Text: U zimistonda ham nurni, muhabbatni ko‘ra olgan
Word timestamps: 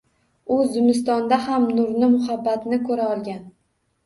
U 0.53 0.55
zimistonda 0.77 1.39
ham 1.49 1.67
nurni, 1.81 2.09
muhabbatni 2.15 2.81
ko‘ra 2.89 3.07
olgan 3.13 3.47